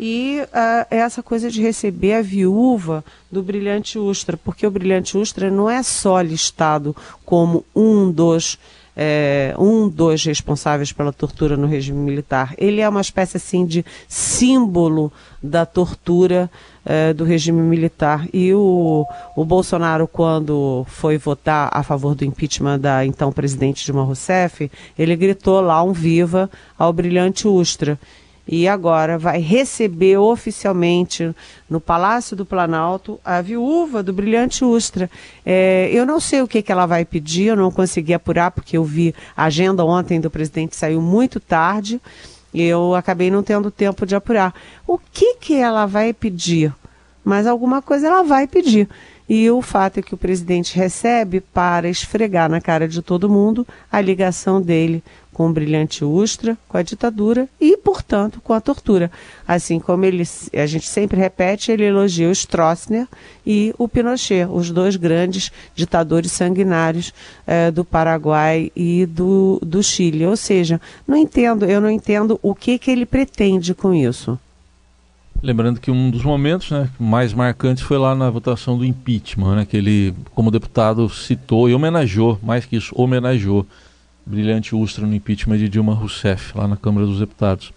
E 0.00 0.40
uh, 0.42 0.86
essa 0.90 1.22
coisa 1.22 1.50
de 1.50 1.60
receber 1.60 2.14
a 2.14 2.22
viúva 2.22 3.04
do 3.30 3.42
Brilhante 3.42 3.98
Ustra, 3.98 4.36
porque 4.36 4.66
o 4.66 4.70
Brilhante 4.70 5.18
Ustra 5.18 5.50
não 5.50 5.68
é 5.68 5.82
só 5.82 6.20
listado 6.20 6.94
como 7.24 7.64
um 7.74 8.10
dos 8.10 8.58
é, 9.00 9.54
um 9.56 9.88
dos 9.88 10.24
responsáveis 10.24 10.90
pela 10.90 11.12
tortura 11.12 11.56
no 11.56 11.68
regime 11.68 12.00
militar. 12.00 12.52
Ele 12.58 12.80
é 12.80 12.88
uma 12.88 13.00
espécie 13.00 13.36
assim 13.36 13.64
de 13.64 13.84
símbolo 14.08 15.12
da 15.40 15.64
tortura 15.64 16.50
é, 16.84 17.12
do 17.12 17.22
regime 17.22 17.62
militar. 17.62 18.26
E 18.32 18.52
o, 18.52 19.06
o 19.36 19.44
Bolsonaro, 19.44 20.08
quando 20.08 20.84
foi 20.88 21.16
votar 21.16 21.70
a 21.72 21.84
favor 21.84 22.16
do 22.16 22.24
impeachment 22.24 22.80
da 22.80 23.06
então 23.06 23.30
presidente 23.30 23.84
Dilma 23.84 24.02
Rousseff, 24.02 24.68
ele 24.98 25.14
gritou 25.14 25.60
lá 25.60 25.80
um 25.80 25.92
viva 25.92 26.50
ao 26.76 26.92
brilhante 26.92 27.46
Ustra 27.46 27.96
e 28.48 28.66
agora 28.66 29.18
vai 29.18 29.38
receber 29.40 30.16
oficialmente 30.16 31.34
no 31.68 31.78
Palácio 31.78 32.34
do 32.34 32.46
Planalto 32.46 33.20
a 33.22 33.42
viúva 33.42 34.02
do 34.02 34.10
Brilhante 34.10 34.64
Ustra. 34.64 35.10
É, 35.44 35.90
eu 35.92 36.06
não 36.06 36.18
sei 36.18 36.40
o 36.40 36.48
que, 36.48 36.62
que 36.62 36.72
ela 36.72 36.86
vai 36.86 37.04
pedir, 37.04 37.48
eu 37.48 37.56
não 37.56 37.70
consegui 37.70 38.14
apurar 38.14 38.50
porque 38.50 38.78
eu 38.78 38.84
vi 38.84 39.14
a 39.36 39.44
agenda 39.44 39.84
ontem 39.84 40.18
do 40.18 40.30
presidente 40.30 40.74
saiu 40.74 41.02
muito 41.02 41.38
tarde 41.38 42.00
e 42.54 42.62
eu 42.62 42.94
acabei 42.94 43.30
não 43.30 43.42
tendo 43.42 43.70
tempo 43.70 44.06
de 44.06 44.16
apurar. 44.16 44.54
O 44.86 44.98
que, 44.98 45.34
que 45.34 45.54
ela 45.54 45.84
vai 45.84 46.14
pedir? 46.14 46.72
Mas 47.22 47.46
alguma 47.46 47.82
coisa 47.82 48.06
ela 48.06 48.22
vai 48.22 48.46
pedir. 48.46 48.88
E 49.28 49.50
o 49.50 49.60
fato 49.60 49.98
é 49.98 50.02
que 50.02 50.14
o 50.14 50.18
presidente 50.18 50.74
recebe 50.74 51.40
para 51.40 51.88
esfregar 51.88 52.48
na 52.48 52.60
cara 52.60 52.88
de 52.88 53.02
todo 53.02 53.28
mundo 53.28 53.66
a 53.92 54.00
ligação 54.00 54.60
dele 54.60 55.02
com 55.38 55.50
o 55.50 55.52
brilhante 55.52 56.04
Ustra, 56.04 56.58
com 56.66 56.76
a 56.76 56.82
ditadura 56.82 57.48
e, 57.60 57.76
portanto, 57.76 58.40
com 58.42 58.52
a 58.52 58.60
tortura. 58.60 59.08
Assim 59.46 59.78
como 59.78 60.04
ele, 60.04 60.24
a 60.52 60.66
gente 60.66 60.88
sempre 60.88 61.16
repete, 61.16 61.70
ele 61.70 61.84
elogia 61.84 62.28
o 62.28 62.32
Stroessner 62.32 63.06
e 63.46 63.72
o 63.78 63.86
Pinochet, 63.86 64.48
os 64.50 64.70
dois 64.70 64.96
grandes 64.96 65.52
ditadores 65.76 66.32
sanguinários 66.32 67.12
eh, 67.46 67.70
do 67.70 67.84
Paraguai 67.84 68.72
e 68.74 69.06
do, 69.06 69.60
do 69.62 69.80
Chile. 69.80 70.26
Ou 70.26 70.36
seja, 70.36 70.80
não 71.06 71.16
entendo, 71.16 71.64
eu 71.66 71.80
não 71.80 71.90
entendo 71.90 72.40
o 72.42 72.52
que, 72.52 72.76
que 72.76 72.90
ele 72.90 73.06
pretende 73.06 73.74
com 73.74 73.94
isso. 73.94 74.36
Lembrando 75.40 75.80
que 75.80 75.90
um 75.90 76.10
dos 76.10 76.24
momentos 76.24 76.70
né, 76.70 76.90
mais 76.98 77.32
marcantes 77.32 77.84
foi 77.84 77.96
lá 77.96 78.14
na 78.14 78.28
votação 78.28 78.76
do 78.76 78.84
impeachment, 78.84 79.54
né, 79.54 79.64
que 79.64 79.76
ele, 79.76 80.12
como 80.34 80.50
deputado, 80.50 81.08
citou 81.08 81.68
e 81.68 81.74
homenageou, 81.74 82.38
mais 82.42 82.64
que 82.64 82.76
isso, 82.76 82.92
homenageou 82.96 83.64
brilhante 84.26 84.74
Ustra 84.74 85.06
no 85.06 85.14
impeachment 85.14 85.58
de 85.58 85.68
Dilma 85.68 85.94
Rousseff, 85.94 86.56
lá 86.56 86.66
na 86.66 86.76
Câmara 86.76 87.06
dos 87.06 87.20
Deputados. 87.20 87.72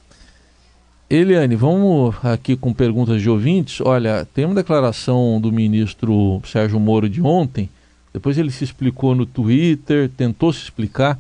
Eliane, 1.10 1.56
vamos 1.56 2.16
aqui 2.24 2.56
com 2.56 2.74
perguntas 2.74 3.22
de 3.22 3.30
ouvintes. 3.30 3.82
Olha, 3.82 4.26
tem 4.34 4.46
uma 4.46 4.56
declaração 4.56 5.40
do 5.40 5.52
ministro 5.52 6.42
Sérgio 6.46 6.80
Moro 6.80 7.08
de 7.08 7.22
ontem, 7.22 7.70
depois 8.14 8.38
ele 8.38 8.52
se 8.52 8.64
explicou 8.64 9.14
no 9.14 9.26
Twitter, 9.26 10.10
tentou 10.10 10.52
se 10.52 10.64
explicar. 10.64 11.20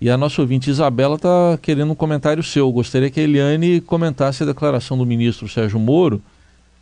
E 0.00 0.10
a 0.10 0.16
nossa 0.16 0.42
ouvinte 0.42 0.68
Isabela 0.68 1.16
está 1.16 1.58
querendo 1.60 1.92
um 1.92 1.94
comentário 1.94 2.42
seu. 2.42 2.70
Gostaria 2.70 3.10
que 3.10 3.18
a 3.18 3.22
Eliane 3.22 3.80
comentasse 3.80 4.42
a 4.42 4.46
declaração 4.46 4.98
do 4.98 5.06
ministro 5.06 5.48
Sérgio 5.48 5.80
Moro, 5.80 6.22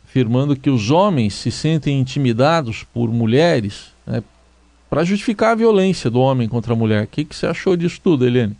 afirmando 0.03 0.55
que 0.55 0.69
os 0.69 0.91
homens 0.91 1.33
se 1.33 1.49
sentem 1.49 1.99
intimidados 1.99 2.83
por 2.93 3.09
mulheres 3.09 3.93
né, 4.05 4.21
para 4.89 5.03
justificar 5.03 5.51
a 5.51 5.55
violência 5.55 6.09
do 6.09 6.19
homem 6.19 6.47
contra 6.47 6.73
a 6.73 6.75
mulher. 6.75 7.05
O 7.05 7.07
que, 7.07 7.23
que 7.23 7.35
você 7.35 7.47
achou 7.47 7.77
disso 7.77 7.99
tudo, 8.03 8.25
Eliane? 8.25 8.55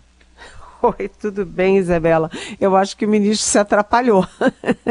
Oi, 0.86 1.10
tudo 1.10 1.44
bem, 1.44 1.80
Isabela? 1.80 2.30
Eu 2.62 2.76
acho 2.76 2.96
que 2.96 3.08
o 3.08 3.10
ministro 3.10 3.48
se 3.48 3.58
atrapalhou. 3.58 4.24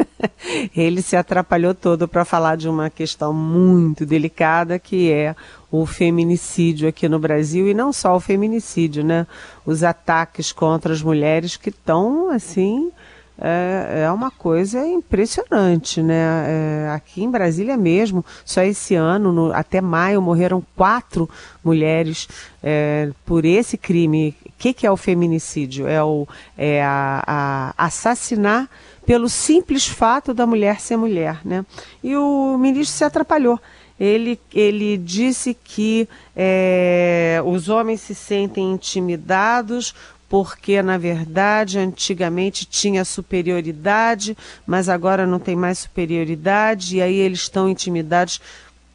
Ele 0.77 1.01
se 1.01 1.15
atrapalhou 1.15 1.73
todo 1.73 2.09
para 2.09 2.25
falar 2.25 2.57
de 2.57 2.69
uma 2.69 2.91
questão 2.91 3.33
muito 3.33 4.05
delicada 4.05 4.77
que 4.77 5.13
é 5.13 5.37
o 5.71 5.87
feminicídio 5.87 6.89
aqui 6.89 7.09
no 7.09 7.21
Brasil 7.21 7.69
e 7.69 7.75
não 7.75 7.93
só 7.93 8.17
o 8.17 8.21
feminicídio, 8.21 9.05
né? 9.05 9.25
Os 9.65 9.85
ataques 9.85 10.51
contra 10.51 10.93
as 10.93 11.01
mulheres 11.01 11.57
que 11.57 11.69
estão 11.69 12.29
assim 12.29 12.91
é, 13.39 14.05
é 14.05 14.11
uma 14.11 14.31
coisa 14.31 14.87
impressionante, 14.87 16.03
né? 16.03 16.47
É, 16.47 16.91
aqui 16.91 17.23
em 17.23 17.31
Brasília 17.31 17.77
mesmo, 17.77 18.25
só 18.45 18.63
esse 18.63 18.95
ano, 18.95 19.33
no, 19.33 19.53
até 19.53 19.81
maio, 19.81 20.23
morreram 20.23 20.65
quatro 20.77 21.29
mulheres 21.63 22.29
é, 22.63 23.11
por 23.27 23.45
esse 23.45 23.77
crime. 23.77 24.35
O 24.47 24.53
que, 24.57 24.73
que 24.73 24.87
é 24.87 24.91
o 24.91 24.97
feminicídio? 24.97 25.89
É, 25.89 26.03
o, 26.03 26.29
é 26.57 26.83
a, 26.83 27.73
a 27.77 27.87
assassinar 27.87 28.69
pelo 29.05 29.29
simples 29.29 29.87
fato 29.87 30.33
da 30.33 30.47
mulher 30.47 30.81
ser 30.81 30.97
mulher, 30.97 31.41
né? 31.45 31.67
E 32.03 32.17
o 32.17 32.57
ministro 32.57 32.97
se 32.97 33.05
atrapalhou. 33.05 33.61
Ele, 33.99 34.41
ele 34.53 34.97
disse 34.97 35.55
que 35.55 36.09
é, 36.35 37.41
os 37.45 37.69
homens 37.69 38.01
se 38.01 38.15
sentem 38.15 38.73
intimidados 38.73 39.95
porque 40.29 40.83
na 40.83 40.99
verdade 40.99 41.79
antigamente 41.79 42.65
tinha 42.65 43.05
superioridade, 43.05 44.37
mas 44.67 44.89
agora 44.89 45.27
não 45.27 45.39
tem 45.39 45.57
mais 45.57 45.79
superioridade 45.81 46.97
e 46.97 47.03
aí 47.03 47.17
eles 47.17 47.41
estão 47.41 47.69
intimidados. 47.69 48.41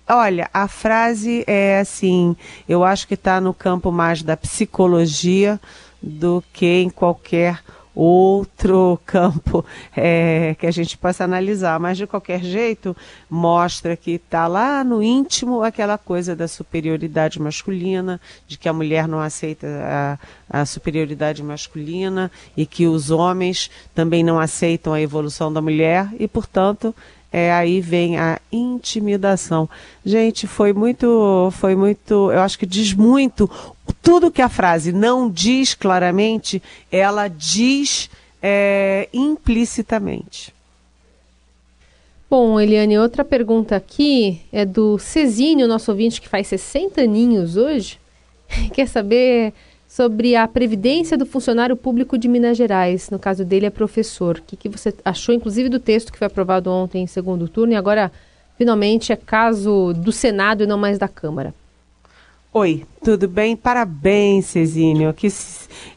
Olha, 0.08 0.50
a 0.54 0.68
frase 0.68 1.44
é 1.46 1.80
assim, 1.80 2.36
eu 2.68 2.84
acho 2.84 3.08
que 3.08 3.14
está 3.14 3.40
no 3.40 3.54
campo 3.54 3.92
mais 3.92 4.24
da 4.24 4.36
psicologia 4.36 5.60
do 6.02 6.44
que 6.52 6.82
em 6.82 6.90
qualquer 6.90 7.62
outro 7.94 9.00
campo 9.06 9.66
é, 9.96 10.56
que 10.60 10.66
a 10.68 10.72
gente 10.72 10.98
possa 10.98 11.24
analisar, 11.24 11.80
mas 11.80 11.98
de 11.98 12.08
qualquer 12.08 12.42
jeito 12.42 12.96
mostra 13.30 13.98
que 13.98 14.12
está 14.12 14.48
lá 14.48 14.84
no 14.84 15.04
íntimo 15.04 15.64
aquela 15.64 15.98
coisa 15.98 16.36
da 16.36 16.48
superioridade 16.48 17.42
masculina, 17.42 18.22
de 18.48 18.58
que 18.58 18.70
a 18.70 18.74
mulher 18.74 19.08
não 19.08 19.20
aceita 19.20 19.68
a, 20.50 20.62
a 20.62 20.66
superioridade 20.66 21.44
masculina 21.44 22.32
e 22.56 22.66
que 22.66 22.88
os 22.88 23.12
homens 23.12 23.70
também 23.94 24.24
não 24.24 24.40
aceitam 24.40 24.94
a 24.94 25.02
evolução 25.02 25.52
da 25.52 25.62
mulher 25.62 26.10
e, 26.20 26.28
portanto, 26.28 26.94
é, 27.32 27.52
aí 27.52 27.80
vem 27.80 28.18
a 28.18 28.40
intimidação. 28.52 29.70
Gente, 30.04 30.48
foi 30.48 30.74
muito, 30.74 31.50
foi 31.52 31.76
muito, 31.76 32.32
eu 32.32 32.40
acho 32.42 32.58
que 32.58 32.66
diz 32.66 32.94
muito. 32.94 33.50
Tudo 34.02 34.32
que 34.32 34.42
a 34.42 34.50
frase 34.50 34.92
não 34.92 35.30
diz 35.30 35.74
claramente, 35.74 36.62
ela 36.92 37.28
diz 37.28 38.10
é, 38.42 39.08
implicitamente. 39.14 40.54
Bom, 42.30 42.60
Eliane, 42.60 42.98
outra 42.98 43.26
pergunta 43.26 43.76
aqui 43.76 44.42
é 44.52 44.64
do 44.64 45.00
Cezinho, 45.00 45.68
nosso 45.68 45.90
ouvinte 45.92 46.22
que 46.22 46.30
faz 46.30 46.48
60 46.48 47.02
aninhos 47.02 47.58
hoje. 47.58 48.00
Quer 48.74 48.88
saber 48.88 49.54
sobre 49.90 50.36
a 50.36 50.48
previdência 50.48 51.18
do 51.18 51.26
funcionário 51.26 51.76
público 51.76 52.16
de 52.16 52.28
Minas 52.28 52.56
Gerais. 52.56 53.10
No 53.10 53.18
caso 53.18 53.44
dele 53.44 53.66
é 53.66 53.72
professor. 53.72 54.38
O 54.38 54.42
que, 54.44 54.56
que 54.56 54.70
você 54.70 54.94
achou, 55.04 55.34
inclusive, 55.34 55.68
do 55.68 55.80
texto 55.80 56.12
que 56.12 56.20
foi 56.20 56.28
aprovado 56.28 56.70
ontem 56.70 57.02
em 57.02 57.08
segundo 57.08 57.50
turno 57.50 57.74
e 57.74 57.76
agora, 57.76 58.12
finalmente, 58.56 59.12
é 59.12 59.16
caso 59.16 59.92
do 59.94 60.12
Senado 60.12 60.64
e 60.64 60.68
não 60.68 60.78
mais 60.78 61.00
da 61.00 61.08
Câmara? 61.08 61.56
Oi, 62.54 62.86
tudo 63.04 63.28
bem? 63.28 63.56
Parabéns, 63.56 64.46
Cezinho. 64.46 65.12
Que, 65.12 65.28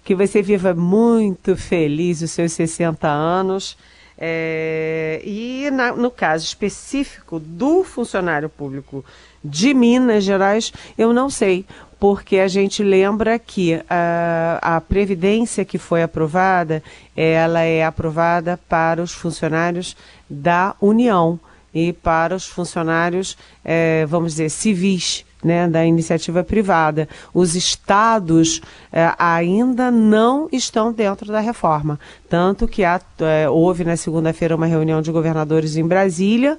que 0.03 0.15
você 0.15 0.41
viva 0.41 0.73
muito 0.73 1.55
feliz 1.55 2.23
os 2.23 2.31
seus 2.31 2.53
60 2.53 3.07
anos. 3.07 3.77
É, 4.17 5.21
e 5.23 5.69
na, 5.71 5.93
no 5.93 6.11
caso 6.11 6.45
específico 6.47 7.39
do 7.39 7.85
funcionário 7.85 8.49
público 8.49 9.05
de 9.45 9.75
Minas 9.75 10.25
Gerais, 10.25 10.73
eu 10.97 11.13
não 11.13 11.29
sei, 11.29 11.67
porque 12.03 12.39
a 12.39 12.49
gente 12.49 12.83
lembra 12.83 13.39
que 13.39 13.81
a, 13.89 14.59
a 14.61 14.81
previdência 14.81 15.65
que 15.65 15.79
foi 15.79 16.03
aprovada, 16.03 16.83
ela 17.17 17.61
é 17.61 17.85
aprovada 17.85 18.59
para 18.69 19.01
os 19.01 19.13
funcionários 19.13 19.97
da 20.29 20.75
União 20.81 21.39
e 21.73 21.93
para 21.93 22.35
os 22.35 22.45
funcionários, 22.45 23.39
é, 23.65 24.05
vamos 24.07 24.33
dizer, 24.33 24.51
civis. 24.51 25.25
Né, 25.45 25.67
da 25.67 25.85
iniciativa 25.85 26.45
privada. 26.45 27.09
Os 27.35 27.57
estados 27.57 28.63
é, 28.93 29.13
ainda 29.19 29.91
não 29.91 30.49
estão 30.53 30.93
dentro 30.93 31.33
da 31.33 31.41
reforma. 31.41 31.99
Tanto 32.29 32.69
que 32.69 32.85
há, 32.85 33.01
é, 33.19 33.49
houve 33.49 33.83
na 33.83 33.97
segunda-feira 33.97 34.55
uma 34.55 34.67
reunião 34.67 35.03
de 35.03 35.11
governadores 35.11 35.77
em 35.77 35.85
Brasília 35.85 36.57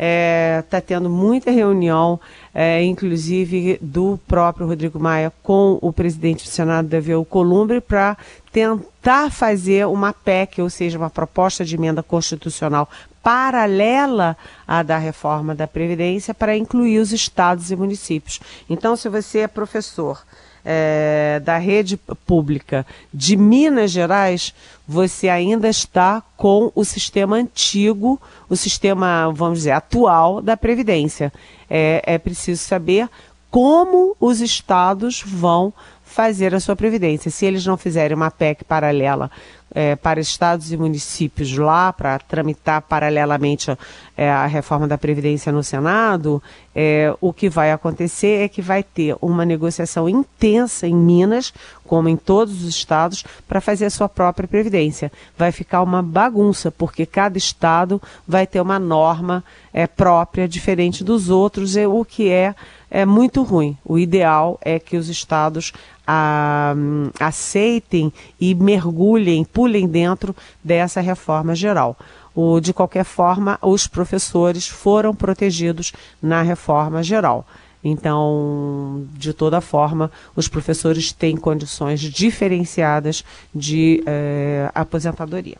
está 0.00 0.06
é, 0.06 0.62
tá 0.62 0.80
tendo 0.80 1.10
muita 1.10 1.50
reunião, 1.50 2.18
é, 2.54 2.82
inclusive 2.82 3.78
do 3.82 4.18
próprio 4.26 4.66
Rodrigo 4.66 4.98
Maia 4.98 5.30
com 5.42 5.78
o 5.82 5.92
presidente 5.92 6.44
do 6.44 6.50
Senado, 6.50 6.88
Davi 6.88 7.12
Alcolumbre, 7.12 7.82
para 7.82 8.16
tentar 8.50 9.30
fazer 9.30 9.86
uma 9.86 10.14
PEC, 10.14 10.62
ou 10.62 10.70
seja, 10.70 10.96
uma 10.96 11.10
proposta 11.10 11.66
de 11.66 11.74
emenda 11.76 12.02
constitucional 12.02 12.88
paralela 13.22 14.34
à 14.66 14.82
da 14.82 14.96
reforma 14.96 15.54
da 15.54 15.66
Previdência 15.66 16.32
para 16.32 16.56
incluir 16.56 16.98
os 16.98 17.12
estados 17.12 17.70
e 17.70 17.76
municípios. 17.76 18.40
Então, 18.70 18.96
se 18.96 19.10
você 19.10 19.40
é 19.40 19.48
professor 19.48 20.22
é, 20.64 21.40
da 21.44 21.58
rede 21.58 21.96
pública 22.26 22.86
de 23.12 23.36
Minas 23.36 23.90
Gerais, 23.90 24.54
você 24.86 25.28
ainda 25.28 25.68
está 25.68 26.22
com 26.36 26.72
o 26.74 26.84
sistema 26.84 27.36
antigo, 27.36 28.20
o 28.48 28.56
sistema, 28.56 29.30
vamos 29.32 29.58
dizer, 29.58 29.72
atual 29.72 30.40
da 30.40 30.56
Previdência. 30.56 31.32
É, 31.68 32.02
é 32.04 32.18
preciso 32.18 32.62
saber 32.62 33.08
como 33.50 34.16
os 34.20 34.40
estados 34.40 35.22
vão 35.24 35.72
fazer 36.04 36.54
a 36.54 36.60
sua 36.60 36.74
previdência. 36.74 37.30
Se 37.30 37.46
eles 37.46 37.64
não 37.64 37.76
fizerem 37.76 38.16
uma 38.16 38.30
PEC 38.30 38.64
paralela 38.64 39.30
é, 39.72 39.94
para 39.94 40.20
estados 40.20 40.72
e 40.72 40.76
municípios 40.76 41.56
lá, 41.56 41.92
para 41.92 42.18
tramitar 42.18 42.82
paralelamente 42.82 43.70
é, 44.16 44.30
a 44.30 44.46
reforma 44.46 44.86
da 44.88 44.98
Previdência 44.98 45.52
no 45.52 45.62
Senado, 45.62 46.42
é, 46.74 47.14
o 47.20 47.32
que 47.32 47.48
vai 47.48 47.72
acontecer 47.72 48.42
é 48.42 48.48
que 48.48 48.60
vai 48.60 48.82
ter 48.82 49.16
uma 49.20 49.44
negociação 49.44 50.08
intensa 50.08 50.86
em 50.86 50.94
Minas, 50.94 51.52
como 51.84 52.08
em 52.08 52.16
todos 52.16 52.62
os 52.62 52.68
estados, 52.68 53.24
para 53.48 53.60
fazer 53.60 53.86
a 53.86 53.90
sua 53.90 54.08
própria 54.08 54.48
Previdência. 54.48 55.10
Vai 55.36 55.52
ficar 55.52 55.82
uma 55.82 56.02
bagunça, 56.02 56.70
porque 56.70 57.06
cada 57.06 57.38
estado 57.38 58.00
vai 58.26 58.46
ter 58.46 58.60
uma 58.60 58.78
norma 58.78 59.44
é, 59.72 59.86
própria, 59.86 60.48
diferente 60.48 61.04
dos 61.04 61.28
outros, 61.28 61.76
o 61.76 62.04
que 62.04 62.28
é 62.28 62.54
é 62.90 63.06
muito 63.06 63.42
ruim. 63.42 63.78
O 63.84 63.98
ideal 63.98 64.58
é 64.62 64.78
que 64.78 64.96
os 64.96 65.08
estados 65.08 65.72
a, 66.06 66.74
aceitem 67.20 68.12
e 68.40 68.54
mergulhem, 68.54 69.44
pulem 69.44 69.86
dentro 69.86 70.34
dessa 70.62 71.00
reforma 71.00 71.54
geral. 71.54 71.96
O, 72.34 72.60
de 72.60 72.72
qualquer 72.72 73.04
forma, 73.04 73.58
os 73.62 73.86
professores 73.86 74.66
foram 74.66 75.14
protegidos 75.14 75.92
na 76.20 76.42
reforma 76.42 77.02
geral. 77.02 77.46
Então, 77.82 79.06
de 79.14 79.32
toda 79.32 79.60
forma, 79.60 80.10
os 80.36 80.48
professores 80.48 81.12
têm 81.12 81.36
condições 81.36 82.00
diferenciadas 82.00 83.24
de 83.54 84.02
eh, 84.04 84.70
aposentadoria. 84.74 85.56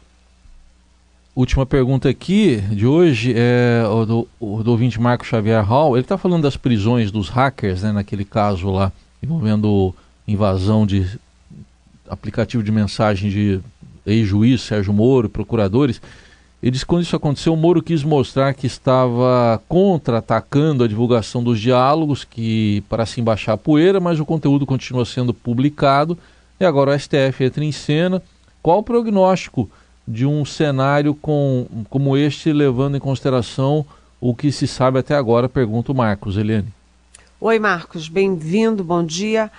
Última 1.41 1.65
pergunta 1.65 2.07
aqui 2.07 2.59
de 2.71 2.87
hoje 2.87 3.33
é 3.35 3.83
o 3.89 4.05
do, 4.05 4.29
do 4.63 4.71
ouvinte 4.73 5.01
Marco 5.01 5.25
Xavier 5.25 5.65
Hall. 5.65 5.97
Ele 5.97 6.03
está 6.03 6.19
falando 6.19 6.43
das 6.43 6.55
prisões 6.55 7.11
dos 7.11 7.31
hackers, 7.31 7.83
né, 7.83 7.93
naquele 7.93 8.27
caso 8.27 8.71
lá, 8.71 8.93
envolvendo 9.23 9.95
invasão 10.29 10.87
de 10.87 11.19
aplicativo 12.07 12.63
de 12.63 12.71
mensagem 12.71 13.31
de 13.31 13.59
ex-juiz 14.05 14.61
Sérgio 14.61 14.93
Moro, 14.93 15.31
procuradores. 15.31 15.99
Ele 16.63 16.73
disse 16.73 16.85
que 16.85 16.91
quando 16.91 17.05
isso 17.05 17.17
aconteceu, 17.17 17.55
o 17.55 17.57
Moro 17.57 17.83
quis 17.83 18.05
mostrar 18.05 18.53
que 18.53 18.67
estava 18.67 19.63
contra-atacando 19.67 20.85
a 20.85 20.87
divulgação 20.87 21.43
dos 21.43 21.59
diálogos, 21.59 22.23
que 22.23 22.85
para 22.87 23.07
se 23.07 23.19
embaixar 23.19 23.55
a 23.55 23.59
poeira, 23.59 23.99
mas 23.99 24.21
o 24.21 24.27
conteúdo 24.27 24.67
continua 24.67 25.07
sendo 25.07 25.33
publicado. 25.33 26.19
E 26.61 26.67
agora 26.67 26.95
o 26.95 27.01
STF 27.01 27.43
entra 27.43 27.65
em 27.65 27.73
cena. 27.73 28.23
Qual 28.63 28.81
o 28.81 28.83
prognóstico 28.83 29.71
de 30.11 30.27
um 30.27 30.45
cenário 30.45 31.15
com, 31.15 31.67
como 31.89 32.17
este, 32.17 32.53
levando 32.53 32.97
em 32.97 33.01
consideração 33.01 33.87
o 34.21 34.35
que 34.35 34.51
se 34.51 34.67
sabe 34.67 34.99
até 34.99 35.15
agora? 35.15 35.49
Pergunta 35.49 35.93
o 35.93 35.95
Marcos, 35.95 36.37
Eliane. 36.37 36.69
Oi, 37.41 37.59
Marcos, 37.59 38.09
bem-vindo, 38.09 38.85
bom 38.85 39.05
dia. 39.05 39.51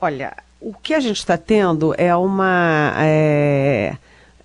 Olha, 0.00 0.34
o 0.60 0.74
que 0.74 0.94
a 0.94 1.00
gente 1.00 1.18
está 1.18 1.36
tendo 1.36 1.94
é 1.96 2.14
uma. 2.16 2.94
É 2.98 3.96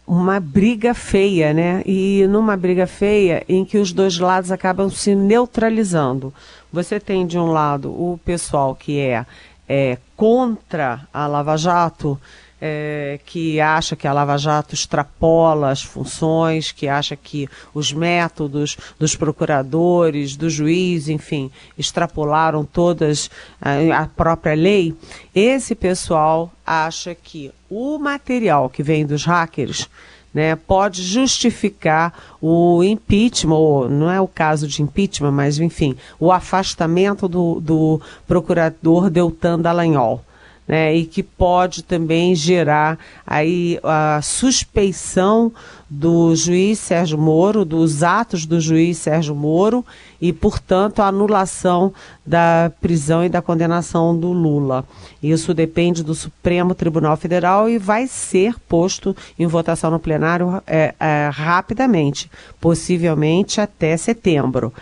uma 0.06 0.38
briga 0.38 0.94
feia, 0.94 1.54
né? 1.54 1.82
E 1.86 2.28
numa 2.28 2.58
briga 2.58 2.86
feia 2.86 3.44
em 3.48 3.64
que 3.64 3.78
os 3.78 3.94
dois 3.94 4.20
lados 4.20 4.52
acabam 4.52 4.90
se 4.90 5.16
neutralizando. 5.16 6.34
Você 6.72 7.00
tem 7.00 7.26
de 7.26 7.40
um 7.40 7.48
lado 7.48 7.90
o 7.90 8.20
pessoal 8.26 8.76
que 8.76 9.00
é, 9.00 9.26
é 9.68 9.98
contra 10.18 11.08
a 11.14 11.26
Lava 11.26 11.58
Jato, 11.58 12.20
é, 12.66 13.20
que 13.26 13.60
acha 13.60 13.94
que 13.94 14.08
a 14.08 14.14
Lava 14.14 14.38
Jato 14.38 14.74
extrapola 14.74 15.70
as 15.70 15.82
funções, 15.82 16.72
que 16.72 16.88
acha 16.88 17.14
que 17.14 17.50
os 17.74 17.92
métodos 17.92 18.78
dos 18.98 19.18
procuradores, 19.18 20.38
do 20.38 20.50
juiz, 20.50 21.10
enfim, 21.10 21.52
extrapolaram 21.78 22.64
todas 22.64 23.30
a, 23.62 24.04
a 24.04 24.08
própria 24.08 24.56
lei, 24.56 24.96
esse 25.36 25.76
pessoal 25.76 26.50
acha 26.66 27.14
que 27.14 27.52
o 27.70 27.98
material 28.00 28.70
que 28.70 28.82
vem 28.82 29.06
dos 29.06 29.26
hackers 29.26 29.90
né, 30.34 30.56
pode 30.56 31.04
justificar 31.04 32.14
o 32.42 32.82
impeachment, 32.82 33.56
ou 33.56 33.90
não 33.90 34.10
é 34.10 34.22
o 34.22 34.28
caso 34.28 34.70
de 34.70 34.82
impeachment, 34.82 35.32
mas 35.32 35.60
enfim, 35.60 35.98
o 36.18 36.32
afastamento 36.32 37.28
do, 37.28 37.60
do 37.60 38.02
procurador 38.26 39.10
Deltan 39.10 39.60
Dallagnol 39.60 40.24
né, 40.68 40.96
e 40.96 41.06
que 41.06 41.22
pode 41.22 41.84
também 41.84 42.36
gerar 42.36 42.98
aí 43.26 43.80
a 43.84 44.22
suspeição 44.22 45.52
do 45.90 46.36
juiz 46.36 46.80
Sérgio 46.80 47.20
Moro, 47.20 47.64
dos 47.64 48.02
atos 48.02 48.48
do 48.48 48.60
juiz 48.60 48.98
Sérgio 48.98 49.36
Moro 49.36 49.86
e, 50.20 50.34
portanto, 50.34 51.02
a 51.02 51.08
anulação 51.08 51.94
da 52.26 52.72
prisão 52.82 53.24
e 53.24 53.30
da 53.30 53.44
condenação 53.44 54.18
do 54.18 54.32
Lula. 54.32 54.86
Isso 55.22 55.54
depende 55.54 56.04
do 56.04 56.16
Supremo 56.16 56.74
Tribunal 56.74 57.16
Federal 57.16 57.70
e 57.70 57.78
vai 57.78 58.08
ser 58.08 58.56
posto 58.68 59.16
em 59.38 59.46
votação 59.46 59.92
no 59.92 60.00
plenário 60.00 60.64
é, 60.66 60.96
é, 61.00 61.30
rapidamente, 61.32 62.32
possivelmente 62.60 63.62
até 63.62 63.96
setembro. 63.96 64.74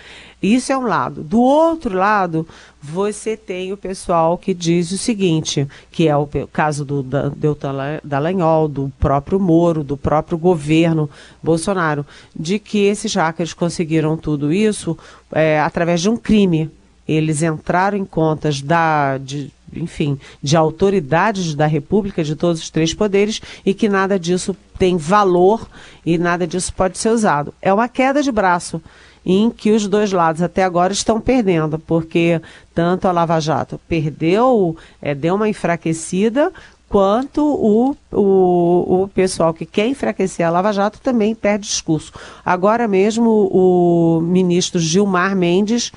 Isso 0.41 0.71
é 0.71 0.77
um 0.77 0.87
lado. 0.87 1.23
Do 1.23 1.39
outro 1.39 1.95
lado, 1.95 2.47
você 2.81 3.37
tem 3.37 3.71
o 3.71 3.77
pessoal 3.77 4.37
que 4.37 4.55
diz 4.55 4.91
o 4.91 4.97
seguinte, 4.97 5.67
que 5.91 6.07
é 6.07 6.17
o 6.17 6.27
caso 6.51 6.83
do 6.83 7.03
Deltan 7.03 7.99
Dallagnol, 8.03 8.67
do 8.67 8.91
próprio 8.99 9.39
Moro, 9.39 9.83
do 9.83 9.95
próprio 9.95 10.37
governo 10.37 11.07
Bolsonaro, 11.43 12.05
de 12.35 12.57
que 12.57 12.79
esses 12.85 13.13
hackers 13.13 13.53
conseguiram 13.53 14.17
tudo 14.17 14.51
isso 14.51 14.97
é, 15.31 15.59
através 15.59 16.01
de 16.01 16.09
um 16.09 16.17
crime. 16.17 16.71
Eles 17.07 17.43
entraram 17.43 17.97
em 17.97 18.05
contas 18.05 18.61
da, 18.61 19.19
de, 19.19 19.51
enfim, 19.75 20.17
de 20.41 20.57
autoridades 20.57 21.53
da 21.53 21.67
República, 21.67 22.23
de 22.23 22.35
todos 22.35 22.61
os 22.61 22.69
três 22.69 22.93
poderes, 22.95 23.41
e 23.63 23.75
que 23.75 23.87
nada 23.87 24.17
disso 24.17 24.55
tem 24.79 24.97
valor 24.97 25.67
e 26.03 26.17
nada 26.17 26.47
disso 26.47 26.73
pode 26.73 26.97
ser 26.97 27.09
usado. 27.09 27.53
É 27.61 27.71
uma 27.71 27.87
queda 27.87 28.23
de 28.23 28.31
braço 28.31 28.81
em 29.25 29.49
que 29.49 29.71
os 29.71 29.87
dois 29.87 30.11
lados 30.11 30.41
até 30.41 30.63
agora 30.63 30.93
estão 30.93 31.21
perdendo, 31.21 31.77
porque 31.77 32.41
tanto 32.73 33.07
a 33.07 33.11
Lava 33.11 33.39
Jato 33.39 33.79
perdeu, 33.87 34.75
é, 35.01 35.13
deu 35.13 35.35
uma 35.35 35.47
enfraquecida, 35.47 36.51
quanto 36.89 37.41
o, 37.41 37.95
o, 38.11 39.03
o 39.03 39.07
pessoal 39.07 39.53
que 39.53 39.65
quer 39.65 39.87
enfraquecer 39.87 40.45
a 40.45 40.49
Lava 40.49 40.73
Jato 40.73 40.99
também 40.99 41.33
perde 41.33 41.65
discurso. 41.65 42.11
Agora 42.45 42.87
mesmo 42.87 43.49
o 43.51 44.19
ministro 44.21 44.79
Gilmar 44.79 45.35
Mendes 45.35 45.91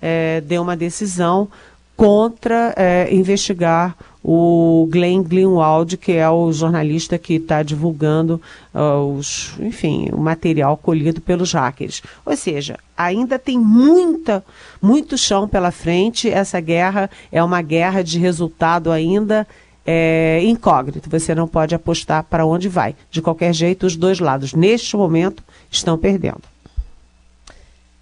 é, 0.00 0.40
deu 0.40 0.62
uma 0.62 0.76
decisão 0.76 1.48
contra 1.94 2.72
é, 2.76 3.12
investigar 3.12 3.94
o 4.30 4.86
Glenn 4.90 5.22
Greenwald, 5.22 5.96
que 5.96 6.12
é 6.12 6.28
o 6.28 6.52
jornalista 6.52 7.16
que 7.16 7.36
está 7.36 7.62
divulgando 7.62 8.38
uh, 8.74 9.16
os, 9.16 9.54
enfim, 9.58 10.10
o 10.12 10.18
material 10.18 10.76
colhido 10.76 11.18
pelos 11.18 11.54
hackers. 11.54 12.02
Ou 12.26 12.36
seja, 12.36 12.78
ainda 12.94 13.38
tem 13.38 13.58
muita, 13.58 14.44
muito 14.82 15.16
chão 15.16 15.48
pela 15.48 15.70
frente. 15.70 16.28
Essa 16.28 16.60
guerra 16.60 17.08
é 17.32 17.42
uma 17.42 17.62
guerra 17.62 18.04
de 18.04 18.18
resultado 18.18 18.92
ainda 18.92 19.46
é, 19.86 20.42
incógnito. 20.44 21.08
Você 21.08 21.34
não 21.34 21.48
pode 21.48 21.74
apostar 21.74 22.22
para 22.22 22.44
onde 22.44 22.68
vai. 22.68 22.94
De 23.10 23.22
qualquer 23.22 23.54
jeito, 23.54 23.86
os 23.86 23.96
dois 23.96 24.20
lados, 24.20 24.52
neste 24.52 24.94
momento, 24.94 25.42
estão 25.70 25.96
perdendo. 25.96 26.42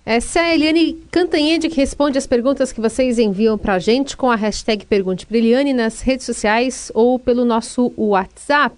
Essa 0.08 0.38
é 0.38 0.42
a 0.42 0.54
Eliane 0.54 0.92
Cantanhede 1.10 1.68
que 1.68 1.74
responde 1.74 2.16
as 2.16 2.28
perguntas 2.28 2.70
que 2.70 2.80
vocês 2.80 3.18
enviam 3.18 3.58
para 3.58 3.74
a 3.74 3.80
gente 3.80 4.16
com 4.16 4.30
a 4.30 4.36
hashtag 4.36 4.86
Pergunte 4.86 5.26
para 5.26 5.36
Eliane 5.36 5.72
nas 5.72 6.00
redes 6.00 6.24
sociais 6.24 6.92
ou 6.94 7.18
pelo 7.18 7.44
nosso 7.44 7.92
WhatsApp, 7.96 8.76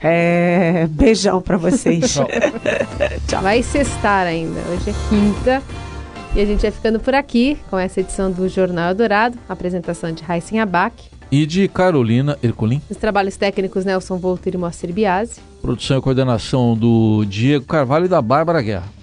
É, 0.00 0.86
beijão 0.86 1.42
para 1.42 1.58
vocês. 1.58 2.16
Tchau. 3.28 3.42
Vai 3.42 3.62
sextar 3.62 4.26
ainda. 4.26 4.60
Hoje 4.70 4.88
é 4.88 4.94
quinta. 5.10 5.62
E 6.34 6.40
a 6.40 6.46
gente 6.46 6.62
vai 6.62 6.70
ficando 6.70 6.98
por 7.00 7.14
aqui 7.14 7.58
com 7.68 7.78
essa 7.78 8.00
edição 8.00 8.32
do 8.32 8.48
Jornal 8.48 8.94
Dourado, 8.94 9.38
apresentação 9.46 10.10
de 10.10 10.22
Raíssen 10.22 10.58
Abac 10.58 11.14
e 11.30 11.46
de 11.46 11.68
Carolina 11.68 12.38
Ercolim. 12.42 12.80
Os 12.88 12.96
trabalhos 12.96 13.36
técnicos 13.36 13.84
Nelson 13.84 14.16
Volter 14.18 14.54
e 14.54 14.56
Moacir 14.56 14.92
Biasi. 14.92 15.40
Produção 15.60 15.98
e 15.98 16.00
coordenação 16.00 16.76
do 16.76 17.24
Diego 17.24 17.64
Carvalho 17.64 18.06
e 18.06 18.08
da 18.08 18.22
Bárbara 18.22 18.62
Guerra. 18.62 18.95